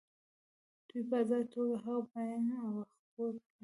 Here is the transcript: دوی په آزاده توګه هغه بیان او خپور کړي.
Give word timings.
دوی 0.87 1.03
په 1.09 1.15
آزاده 1.21 1.47
توګه 1.53 1.75
هغه 1.85 2.01
بیان 2.11 2.43
او 2.63 2.71
خپور 2.99 3.33
کړي. 3.41 3.49